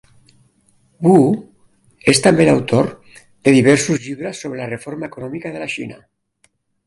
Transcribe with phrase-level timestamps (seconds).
[1.07, 1.17] Wu
[2.13, 2.89] és també l'autor
[3.49, 6.01] de diversos llibres sobre la reforma econòmica de la Xina.